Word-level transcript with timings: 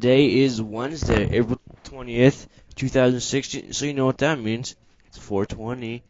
Today 0.00 0.40
is 0.40 0.62
Wednesday, 0.62 1.28
April 1.30 1.60
20th, 1.84 2.46
2016. 2.74 3.74
So 3.74 3.84
you 3.84 3.92
know 3.92 4.06
what 4.06 4.16
that 4.16 4.40
means. 4.40 4.74
It's 5.08 5.18
420. 5.18 6.02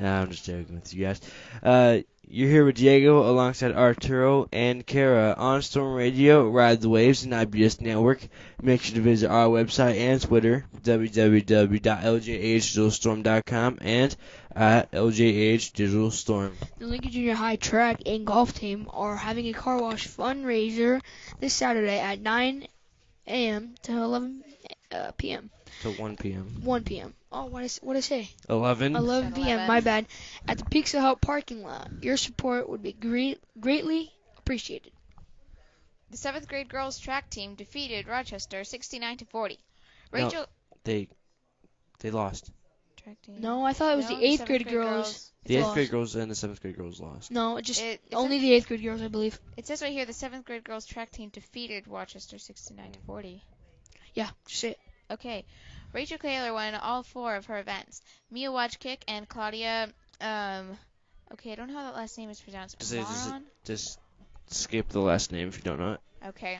Nah, 0.00 0.22
I'm 0.22 0.30
just 0.32 0.44
joking 0.44 0.74
with 0.74 0.92
you 0.92 1.04
guys. 1.04 1.20
Uh, 1.62 1.98
you're 2.26 2.50
here 2.50 2.64
with 2.64 2.74
Diego 2.74 3.30
alongside 3.30 3.76
Arturo 3.76 4.48
and 4.50 4.84
Kara 4.84 5.36
on 5.38 5.62
Storm 5.62 5.94
Radio, 5.94 6.50
Ride 6.50 6.80
the 6.80 6.88
Waves, 6.88 7.22
and 7.22 7.32
IBS 7.32 7.80
Network. 7.80 8.26
Make 8.60 8.82
sure 8.82 8.96
to 8.96 9.02
visit 9.02 9.30
our 9.30 9.46
website 9.46 9.96
and 9.96 10.20
Twitter, 10.20 10.66
www.ljhdigitalstorm.com 10.82 13.78
and 13.80 14.16
at 14.56 14.90
LJH 14.90 15.74
Digital 15.74 16.10
Storm. 16.10 16.56
The 16.78 16.86
Lincoln 16.86 17.12
Junior 17.12 17.34
High 17.34 17.56
track 17.56 18.00
and 18.06 18.26
golf 18.26 18.54
team 18.54 18.88
are 18.90 19.14
having 19.14 19.46
a 19.48 19.52
car 19.52 19.80
wash 19.80 20.08
fundraiser 20.08 21.02
this 21.38 21.52
Saturday 21.52 21.98
at 21.98 22.20
9 22.20 22.66
a.m. 23.26 23.74
to 23.82 23.92
11 23.92 24.44
uh, 24.92 25.10
p.m. 25.18 25.50
To 25.82 25.90
1 25.92 26.16
p.m. 26.16 26.62
1 26.64 26.84
p.m. 26.84 27.14
Oh, 27.30 27.44
what 27.44 27.64
is 27.64 27.78
what 27.82 27.96
I 27.96 28.00
say? 28.00 28.30
11. 28.48 28.96
11 28.96 29.32
p.m. 29.34 29.48
11. 29.48 29.68
My 29.68 29.80
bad. 29.80 30.06
At 30.48 30.56
the 30.56 30.64
Pizza 30.64 31.02
Hut 31.02 31.20
parking 31.20 31.62
lot. 31.62 31.90
Your 32.00 32.16
support 32.16 32.68
would 32.68 32.82
be 32.82 32.94
great, 32.94 33.38
greatly 33.60 34.10
appreciated. 34.38 34.92
The 36.10 36.16
seventh 36.16 36.48
grade 36.48 36.68
girls 36.70 36.98
track 36.98 37.28
team 37.28 37.56
defeated 37.56 38.06
Rochester 38.06 38.64
69 38.64 39.18
to 39.18 39.24
40. 39.26 39.58
No. 40.12 40.24
Rachel 40.24 40.46
They 40.84 41.08
they 41.98 42.10
lost. 42.10 42.50
Track. 43.14 43.38
No, 43.40 43.64
I 43.64 43.72
thought 43.72 43.92
it 43.92 43.96
was 43.96 44.10
No, 44.10 44.16
the 44.16 44.24
eighth 44.24 44.38
seventh 44.40 44.64
grade 44.64 44.68
girls. 44.72 45.32
The 45.44 45.56
eighth 45.56 45.62
lost. 45.64 45.74
grade 45.74 45.90
girls 45.90 46.14
and 46.16 46.30
the 46.30 46.34
seventh 46.34 46.60
grade 46.60 46.76
girls 46.76 47.00
lost. 47.00 47.30
No, 47.30 47.56
it 47.56 47.62
just 47.62 47.80
It, 47.80 48.00
it 48.10 48.14
only 48.14 48.36
says, 48.38 48.42
the 48.42 48.52
eighth 48.54 48.68
grade 48.68 48.82
girls, 48.82 49.02
I 49.02 49.08
believe. 49.08 49.38
it 49.56 49.66
says 49.66 49.82
right 49.82 49.92
here 49.92 50.04
the 50.04 50.12
seventh 50.12 50.44
grade 50.44 50.64
girls 50.64 50.86
track 50.86 51.10
team 51.12 51.28
defeated 51.30 51.86
Rochester 51.86 52.38
69 52.38 52.92
to 52.92 52.98
40. 53.06 53.42
Yeah, 54.14 54.28
just 54.46 54.64
it. 54.64 54.78
Okay. 55.10 55.44
Rachel 55.92 56.18
Kaler 56.18 56.52
won 56.52 56.74
all 56.74 57.02
four 57.02 57.36
of 57.36 57.46
her 57.46 57.58
events. 57.58 58.02
Mia 58.30 58.50
Wajcik 58.50 58.98
and 59.08 59.28
Claudia 59.28 59.88
um 60.20 60.76
okay, 61.32 61.52
I 61.52 61.54
don't 61.54 61.68
know 61.68 61.74
how 61.78 61.84
that 61.84 61.94
last 61.96 62.18
name 62.18 62.30
is 62.30 62.40
pronounced. 62.40 62.78
Just 62.78 62.90
say- 62.90 62.98
just- 63.00 63.28
Maron? 63.28 63.44
Just 63.64 63.98
skip 64.48 64.88
the 64.88 65.00
last 65.00 65.32
name 65.32 65.48
if 65.48 65.56
you 65.56 65.62
don't 65.62 65.78
know 65.78 65.92
it. 65.92 66.00
Okay. 66.28 66.58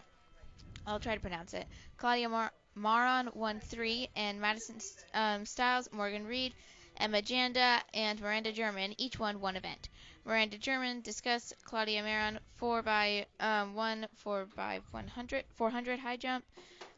I'll 0.86 1.00
try 1.00 1.14
to 1.14 1.20
pronounce 1.20 1.54
it. 1.54 1.66
Claudia 1.96 2.28
Mar- 2.28 2.52
Maron 2.76 3.30
won 3.34 3.58
three, 3.58 4.08
and 4.14 4.38
Madison 4.38 4.76
um, 5.14 5.46
Styles, 5.46 5.90
Morgan 5.92 6.26
Reed, 6.26 6.52
Emma 6.98 7.22
Janda, 7.22 7.80
and 7.94 8.20
Miranda 8.20 8.52
German 8.52 8.94
each 8.98 9.18
won 9.18 9.40
one 9.40 9.56
event. 9.56 9.88
Miranda 10.26 10.58
German 10.58 11.00
discussed 11.00 11.54
Claudia 11.64 12.02
Maron 12.02 12.38
4 12.56 12.82
by 12.82 13.26
um, 13.40 13.74
1, 13.74 14.06
4 14.16 14.46
by 14.54 14.80
100, 14.90 15.44
400 15.54 15.98
high 15.98 16.16
jump. 16.16 16.44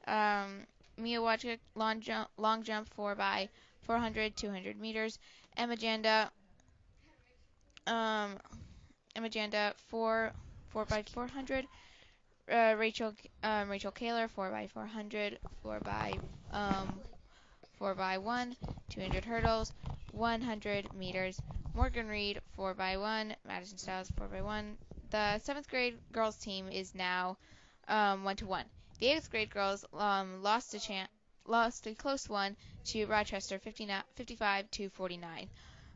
Um, 0.08 0.66
Mia 0.96 1.20
Wachik 1.20 1.60
long 1.76 2.00
jump, 2.00 2.28
long 2.36 2.64
jump 2.64 2.92
4 2.94 3.14
by 3.14 3.48
400, 3.82 4.36
200 4.36 4.80
meters. 4.80 5.18
Emma 5.56 5.76
Janda, 5.76 6.30
um, 7.86 8.36
Emma 9.14 9.28
Janda 9.28 9.74
4, 9.88 10.32
4 10.70 10.84
by 10.86 11.02
400 11.04 11.66
uh, 12.50 12.74
Rachel 12.78 13.14
um, 13.42 13.68
Rachel 13.70 13.92
Kaler 13.92 14.28
four 14.28 14.50
by 14.50 14.66
four 14.66 14.86
hundred, 14.86 15.38
four 15.62 15.80
by 15.80 16.20
um, 16.50 17.02
four 17.78 17.94
by 17.94 18.18
one, 18.18 18.56
two 18.90 19.00
hundred 19.00 19.24
hurdles, 19.24 19.72
one 20.10 20.40
hundred 20.42 20.92
meters. 20.94 21.40
Morgan 21.74 22.08
Reed 22.08 22.40
four 22.56 22.74
by 22.74 22.96
one, 22.96 23.36
Madison 23.44 23.78
Styles 23.78 24.10
four 24.10 24.28
by 24.28 24.42
one. 24.42 24.78
The 25.10 25.38
seventh 25.40 25.68
grade 25.68 25.98
girls 26.12 26.36
team 26.36 26.68
is 26.70 26.94
now 26.94 27.38
um, 27.88 28.24
one 28.24 28.36
to 28.36 28.46
one. 28.46 28.66
The 28.98 29.08
eighth 29.08 29.30
grade 29.30 29.50
girls 29.50 29.84
um, 29.94 30.42
lost 30.42 30.74
a 30.74 30.80
chan- 30.80 31.08
lost 31.46 31.86
a 31.86 31.94
close 31.94 32.28
one 32.28 32.56
to 32.86 33.06
Rochester 33.06 33.58
59 33.58 34.02
55 34.16 34.70
to 34.72 34.88
49. 34.90 35.50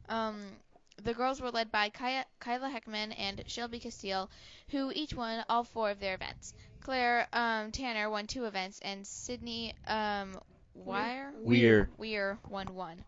Um, 0.08 0.56
the 1.04 1.14
girls 1.14 1.40
were 1.40 1.50
led 1.50 1.70
by 1.72 1.88
Kaya, 1.88 2.24
Kyla 2.38 2.68
Heckman 2.68 3.12
and 3.18 3.42
Shelby 3.46 3.80
Castile, 3.80 4.30
who 4.68 4.92
each 4.94 5.14
won 5.14 5.44
all 5.48 5.64
four 5.64 5.90
of 5.90 5.98
their 5.98 6.14
events. 6.14 6.54
Claire 6.80 7.28
um, 7.32 7.72
Tanner 7.72 8.08
won 8.08 8.26
two 8.26 8.44
events, 8.44 8.78
and 8.80 9.06
Sydney 9.06 9.74
um, 9.86 10.38
Wire 10.74 11.32
Weir. 11.38 11.88
Weir 11.96 12.38
won 12.48 12.74
one. 12.74 13.04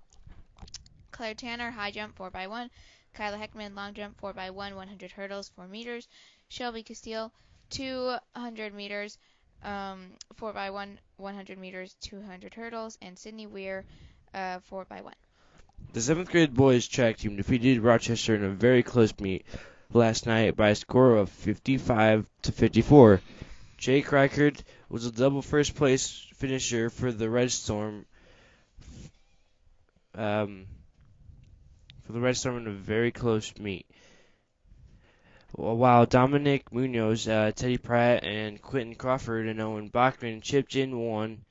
Claire 1.11 1.35
Tanner, 1.35 1.71
high 1.71 1.91
jump 1.91 2.17
4x1. 2.19 2.71
Kyla 3.15 3.39
Heckman, 3.39 3.77
long 3.77 3.95
jump 3.95 4.21
4x1, 4.21 4.75
100 4.75 5.11
hurdles, 5.13 5.49
4 5.51 5.69
meters. 5.69 6.09
Shelby 6.49 6.83
Castile, 6.83 7.33
200 7.71 8.75
meters, 8.75 9.19
um, 9.63 10.11
4x1, 10.37 10.99
100 11.17 11.59
meters, 11.59 11.95
200 12.01 12.55
hurdles. 12.55 12.99
And 13.01 13.17
Sydney 13.17 13.47
Weir, 13.47 13.85
uh, 14.35 14.59
4x1. 14.71 15.15
The 15.93 16.01
seventh 16.01 16.31
grade 16.31 16.55
boys 16.55 16.89
track 16.89 17.19
team 17.19 17.37
defeated 17.37 17.81
Rochester 17.81 18.35
in 18.35 18.45
a 18.45 18.51
very 18.51 18.83
close 18.83 19.13
meet 19.21 19.45
last 19.93 20.27
night 20.27 20.57
by 20.57 20.71
a 20.71 20.75
score 20.75 21.17
of 21.17 21.29
55 21.31 22.27
to 22.43 22.53
54. 22.53 23.21
Jake 23.79 24.07
Reichard 24.07 24.61
was 24.89 25.07
a 25.07 25.13
double 25.13 25.43
first 25.43 25.75
place 25.75 26.27
finisher 26.35 26.91
for 26.91 27.13
the 27.13 27.31
Red 27.31 27.53
Storm. 27.53 28.07
Um, 30.15 30.67
for 32.05 32.13
the 32.13 32.21
Red 32.21 32.37
Storm 32.37 32.59
in 32.59 32.67
a 32.67 32.73
very 32.73 33.13
close 33.13 33.53
meet. 33.59 33.87
While 35.53 36.07
Dominic 36.07 36.73
Munoz, 36.73 37.29
uh, 37.29 37.53
Teddy 37.55 37.79
Pratt, 37.79 38.25
and 38.25 38.61
Quentin 38.61 38.97
Crawford 38.97 39.47
and 39.47 39.61
Owen 39.61 39.89
Bachman 39.89 40.41
chipped 40.41 40.75
in 40.75 40.99
one 40.99 41.45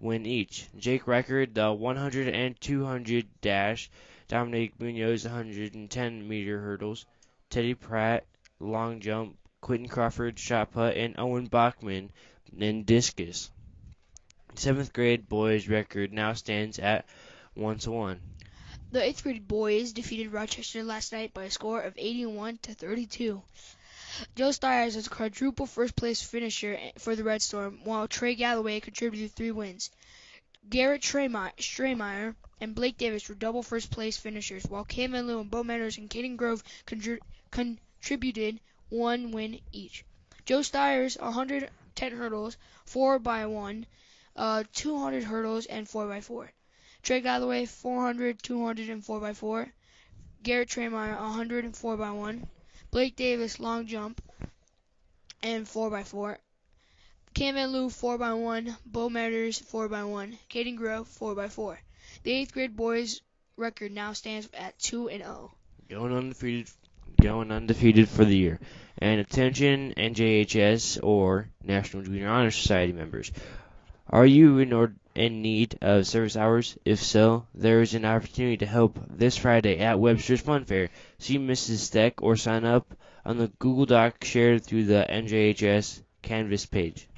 win 0.00 0.26
each. 0.26 0.66
Jake 0.76 1.04
Reichard, 1.04 1.54
the 1.54 1.72
100 1.72 2.28
and 2.28 2.60
200 2.60 3.26
dash. 3.40 3.90
Dominic 4.28 4.78
Munoz, 4.80 5.24
110 5.24 6.28
meter 6.28 6.60
hurdles. 6.60 7.06
Teddy 7.50 7.74
Pratt, 7.74 8.24
long 8.60 9.00
jump. 9.00 9.36
Quentin 9.60 9.88
Crawford, 9.88 10.38
shot 10.38 10.72
put, 10.72 10.96
and 10.96 11.18
Owen 11.18 11.46
Bachman 11.46 12.10
in 12.56 12.84
discus. 12.84 13.50
Seventh 14.54 14.92
grade 14.92 15.28
boys 15.28 15.68
record 15.68 16.12
now 16.12 16.32
stands 16.32 16.78
at 16.78 17.06
one 17.54 17.78
to 17.78 17.90
one. 17.90 18.20
The 18.92 19.02
eighth 19.02 19.22
grade 19.22 19.48
boys 19.48 19.92
defeated 19.92 20.32
Rochester 20.32 20.82
last 20.84 21.12
night 21.12 21.34
by 21.34 21.44
a 21.44 21.50
score 21.50 21.80
of 21.80 21.94
81 21.96 22.58
to 22.62 22.74
32. 22.74 23.42
Joe 24.34 24.50
Stiers 24.50 24.96
was 24.96 25.08
a 25.08 25.10
quadruple 25.10 25.66
first 25.66 25.94
place 25.94 26.22
finisher 26.22 26.78
for 26.96 27.14
the 27.14 27.22
Red 27.22 27.42
Storm, 27.42 27.80
while 27.84 28.08
Trey 28.08 28.34
Galloway 28.34 28.80
contributed 28.80 29.32
three 29.32 29.50
wins. 29.50 29.90
Garrett 30.70 31.02
Straymeyer 31.02 32.34
and 32.58 32.74
Blake 32.74 32.96
Davis 32.96 33.28
were 33.28 33.34
double 33.34 33.62
first 33.62 33.90
place 33.90 34.16
finishers, 34.16 34.64
while 34.64 34.84
Cam 34.86 35.12
Van 35.12 35.26
Loo 35.26 35.40
and 35.40 35.50
Bo 35.50 35.62
Manners 35.62 35.98
and 35.98 36.08
Caden 36.08 36.36
Grove 36.36 36.62
contri- 36.86 37.20
contributed 37.50 38.58
one 38.88 39.32
win 39.32 39.60
each. 39.70 40.02
Joe 40.46 40.62
Stiers 40.62 41.18
110 41.18 42.12
hurdles, 42.12 42.56
4 42.86 43.18
by 43.18 43.44
1 43.44 43.86
uh, 44.34 44.64
200 44.72 45.24
hurdles, 45.24 45.66
and 45.66 45.86
4 45.86 46.08
by 46.08 46.22
4 46.22 46.50
Trey 47.02 47.20
Galloway 47.20 47.66
400, 47.66 48.42
200, 48.42 48.88
and 48.88 49.04
4 49.04 49.20
by 49.20 49.34
4 49.34 49.72
Garrett 50.42 50.70
Traymeyer 50.70 51.20
100 51.20 51.64
and 51.66 51.76
4 51.76 51.96
by 51.98 52.10
1 52.10 52.48
Blake 52.96 53.14
Davis 53.14 53.60
long 53.60 53.86
jump 53.86 54.22
and 55.42 55.68
4 55.68 55.90
by 55.90 56.02
4 56.02 56.38
Cam 57.34 57.54
Van 57.54 57.70
Loo 57.70 57.90
4 57.90 58.16
by 58.16 58.32
1 58.32 58.74
Bo 58.86 59.10
Matters 59.10 59.58
4 59.58 59.90
by 59.90 60.04
1 60.04 60.38
Caden 60.48 60.76
Grove 60.76 61.06
4 61.06 61.34
by 61.34 61.48
4 61.48 61.78
The 62.22 62.30
8th 62.30 62.52
grade 62.52 62.74
boys 62.74 63.20
record 63.58 63.92
now 63.92 64.14
stands 64.14 64.48
at 64.54 64.78
2 64.78 65.10
and 65.10 65.22
0. 65.22 65.52
Going 65.90 66.14
undefeated 66.14 66.70
going 67.20 67.52
undefeated 67.52 68.08
for 68.08 68.24
the 68.24 68.34
year. 68.34 68.58
And 68.96 69.20
attention 69.20 69.92
NJHS 69.94 70.98
or 71.02 71.50
National 71.62 72.02
Junior 72.02 72.28
Honor 72.28 72.50
Society 72.50 72.94
members. 72.94 73.30
Are 74.08 74.24
you 74.24 74.58
in, 74.58 75.42
need 75.42 75.78
of 75.82 76.06
service 76.06 76.36
hours? 76.36 76.78
If 76.84 77.02
so, 77.02 77.46
there 77.54 77.80
is 77.80 77.94
an 77.94 78.04
opportunity 78.04 78.58
to 78.58 78.66
help 78.66 79.00
this 79.10 79.36
Friday 79.36 79.78
at 79.78 79.98
Webster's 79.98 80.40
Fun 80.40 80.64
Fair. 80.64 80.90
See 81.18 81.38
Mrs. 81.38 81.78
Steck 81.78 82.22
or 82.22 82.36
sign 82.36 82.64
up 82.64 82.94
on 83.24 83.36
the 83.36 83.48
Google 83.58 83.86
Doc 83.86 84.22
shared 84.22 84.64
through 84.64 84.84
the 84.84 85.04
NJHS 85.08 86.02
Canvas 86.22 86.66
page. 86.66 87.08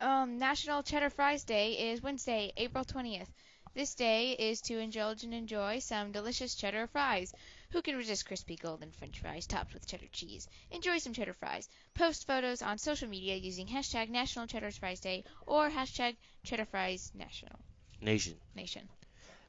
Um, 0.00 0.38
National 0.38 0.82
Cheddar 0.82 1.10
Fries 1.10 1.44
Day 1.44 1.90
is 1.90 2.02
Wednesday, 2.02 2.52
April 2.56 2.84
20th. 2.84 3.28
This 3.74 3.94
day 3.94 4.32
is 4.32 4.62
to 4.62 4.78
indulge 4.78 5.22
and 5.22 5.34
enjoy 5.34 5.80
some 5.80 6.12
delicious 6.12 6.54
cheddar 6.54 6.86
fries. 6.86 7.34
Who 7.72 7.82
can 7.82 7.96
resist 7.96 8.26
crispy 8.26 8.56
golden 8.56 8.90
french 8.92 9.20
fries 9.20 9.46
topped 9.46 9.74
with 9.74 9.86
cheddar 9.86 10.06
cheese? 10.12 10.48
Enjoy 10.70 10.98
some 10.98 11.12
cheddar 11.12 11.34
fries. 11.34 11.68
Post 11.94 12.26
photos 12.26 12.62
on 12.62 12.78
social 12.78 13.08
media 13.08 13.34
using 13.36 13.66
hashtag 13.66 14.08
National 14.08 14.46
Cheddar 14.46 14.70
Fries 14.70 15.00
Day 15.00 15.24
or 15.46 15.68
hashtag 15.68 16.16
Cheddar 16.44 16.66
Fries 16.66 17.10
National 17.14 17.58
Nation. 18.00 18.34
Nation. 18.54 18.88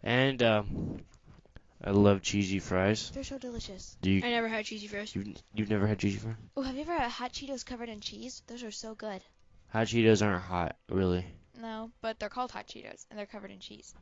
And 0.03 0.41
um, 0.43 1.01
I 1.83 1.91
love 1.91 2.21
cheesy 2.21 2.59
fries. 2.59 3.11
They're 3.11 3.23
so 3.23 3.37
delicious. 3.37 3.95
Do 4.01 4.09
you? 4.11 4.21
I 4.25 4.29
never 4.31 4.47
had 4.47 4.65
cheesy 4.65 4.87
fries. 4.87 5.15
You've, 5.15 5.35
you've 5.53 5.69
never 5.69 5.85
had 5.87 5.99
cheesy 5.99 6.17
fries? 6.17 6.35
Oh, 6.55 6.63
have 6.63 6.75
you 6.75 6.81
ever 6.81 6.97
had 6.97 7.11
hot 7.11 7.33
Cheetos 7.33 7.65
covered 7.65 7.89
in 7.89 7.99
cheese? 8.01 8.41
Those 8.47 8.63
are 8.63 8.71
so 8.71 8.95
good. 8.95 9.21
Hot 9.69 9.87
Cheetos 9.87 10.25
aren't 10.25 10.43
hot, 10.43 10.75
really. 10.89 11.25
No, 11.61 11.91
but 12.01 12.19
they're 12.19 12.29
called 12.29 12.51
hot 12.51 12.67
Cheetos 12.67 13.05
and 13.09 13.17
they're 13.17 13.25
covered 13.25 13.51
in 13.51 13.59
cheese. 13.59 13.93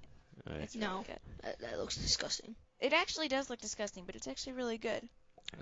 Alright. 0.47 0.63
It's 0.63 0.75
really 0.75 0.87
No. 0.87 1.03
good. 1.05 1.19
That, 1.43 1.59
that 1.59 1.79
looks 1.79 1.95
disgusting. 1.97 2.55
It 2.85 2.93
actually 2.93 3.29
does 3.29 3.49
look 3.49 3.59
disgusting, 3.59 4.03
but 4.05 4.15
it's 4.15 4.27
actually 4.27 4.53
really 4.53 4.77
good. 4.77 5.09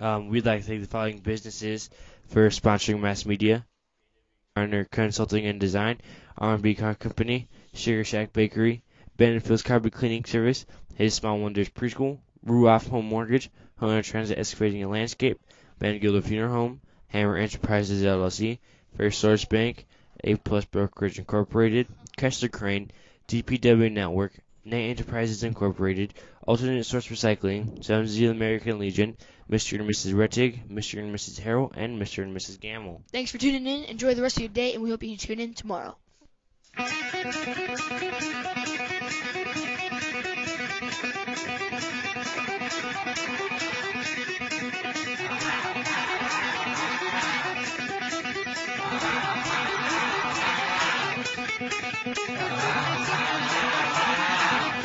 Um, 0.02 0.28
we'd 0.28 0.46
like 0.46 0.60
to 0.60 0.68
thank 0.68 0.82
the 0.82 0.90
following 0.90 1.20
businesses 1.20 1.90
for 2.28 2.50
sponsoring 2.50 3.00
mass 3.00 3.26
media. 3.26 3.66
Garner 4.58 4.84
Consulting 4.84 5.46
and 5.46 5.58
Design, 5.58 6.02
R&B 6.38 6.76
Car 6.76 6.96
Company, 6.96 7.48
Sugar 7.74 8.04
Shack 8.04 8.34
Bakery, 8.34 8.84
Benefield's 9.16 9.62
Carpet 9.62 9.94
Cleaning 9.94 10.26
Service, 10.26 10.66
His 10.96 11.14
Small 11.14 11.40
Wonders 11.40 11.70
Preschool, 11.70 12.20
Ruoff 12.46 12.90
Home 12.90 13.06
Mortgage, 13.06 13.50
Homeowner 13.80 14.04
Transit 14.04 14.38
Excavating 14.38 14.82
and 14.82 14.92
Landscape, 14.92 15.40
Ben 15.80 16.02
Gilder 16.02 16.22
Funeral 16.22 16.52
Home, 16.52 16.82
Hammer 17.08 17.38
Enterprises 17.38 18.04
LLC, 18.04 18.60
First 18.98 19.22
Source 19.22 19.46
Bank, 19.46 19.86
A 20.26 20.36
Plus 20.36 20.66
Brokerage 20.66 21.20
Incorporated, 21.20 21.88
Kessler 22.18 22.50
Crane, 22.50 22.92
DPW 23.30 23.90
Network, 23.94 24.34
Knight 24.66 24.90
Enterprises 24.92 25.44
Incorporated, 25.44 26.14
Alternate 26.48 26.86
Source 26.86 27.08
Recycling, 27.08 27.84
Sons 27.84 28.14
of 28.14 28.18
the 28.18 28.28
American 28.28 28.80
Legion, 28.80 29.18
Mr. 29.52 29.78
and 29.78 29.90
Mrs. 29.90 30.14
Rettig, 30.14 30.70
Mr. 30.70 31.00
and 31.00 31.14
Mrs. 31.14 31.42
Harrell, 31.42 31.72
and 31.76 32.02
Mr. 32.02 32.24
and 32.24 32.36
Mrs. 32.36 32.60
Gamble. 32.60 33.02
Thanks 33.12 33.32
for 33.32 33.38
tuning 33.38 33.68
in. 33.68 33.84
Enjoy 33.84 34.14
the 34.14 34.22
rest 34.22 34.38
of 34.38 34.44
your 34.44 34.50
day, 34.50 34.74
and 34.74 34.82
we 34.82 34.90
hope 34.90 35.04
you 35.04 35.18
tune 35.18 35.42
in 35.42 35.54
tomorrow. 35.54 35.98